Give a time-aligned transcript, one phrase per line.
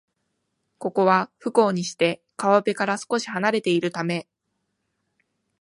[0.79, 4.27] ここは、不幸にして川辺から少しはなれているため